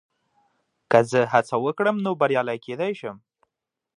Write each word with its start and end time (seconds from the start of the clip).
که 0.91 0.99
زه 1.11 1.21
هڅه 1.33 1.55
وکړم، 1.65 1.95
نو 2.05 2.11
بریالی 2.19 2.57
کېدای 2.65 2.93
شم. 2.99 3.17